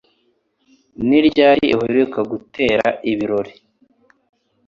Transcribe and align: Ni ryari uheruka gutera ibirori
Ni 1.07 1.19
ryari 1.27 1.67
uheruka 1.77 2.19
gutera 2.31 2.87
ibirori 3.11 3.53